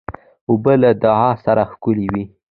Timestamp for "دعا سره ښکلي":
1.03-2.07